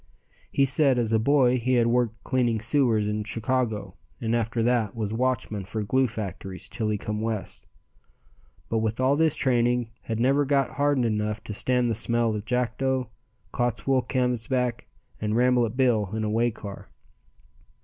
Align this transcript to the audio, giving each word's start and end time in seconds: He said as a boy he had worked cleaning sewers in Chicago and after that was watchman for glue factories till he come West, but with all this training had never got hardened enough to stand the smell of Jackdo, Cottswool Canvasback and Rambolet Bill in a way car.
He 0.49 0.65
said 0.65 0.97
as 0.97 1.13
a 1.13 1.19
boy 1.19 1.59
he 1.59 1.73
had 1.73 1.85
worked 1.85 2.23
cleaning 2.23 2.59
sewers 2.59 3.07
in 3.07 3.23
Chicago 3.23 3.93
and 4.19 4.35
after 4.35 4.63
that 4.63 4.95
was 4.95 5.13
watchman 5.13 5.63
for 5.63 5.83
glue 5.83 6.07
factories 6.07 6.67
till 6.67 6.89
he 6.89 6.97
come 6.97 7.21
West, 7.21 7.67
but 8.67 8.79
with 8.79 8.99
all 8.99 9.15
this 9.15 9.35
training 9.35 9.91
had 10.01 10.19
never 10.19 10.43
got 10.43 10.71
hardened 10.77 11.05
enough 11.05 11.43
to 11.43 11.53
stand 11.53 11.87
the 11.87 11.93
smell 11.93 12.33
of 12.35 12.45
Jackdo, 12.45 13.09
Cottswool 13.53 14.01
Canvasback 14.09 14.87
and 15.19 15.35
Rambolet 15.37 15.77
Bill 15.77 16.09
in 16.15 16.23
a 16.23 16.31
way 16.31 16.49
car. 16.49 16.89